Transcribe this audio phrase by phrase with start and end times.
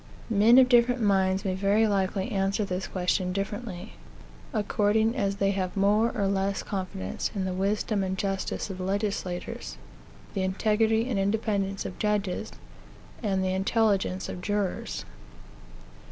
[0.31, 3.93] Men of different minds may very likely answer this question differently,
[4.51, 9.77] according as they have more or less confidence in the wisdom and justice of legislators,
[10.33, 12.51] the integrity and independence of judges,
[13.21, 15.05] and the intelligence of jurors.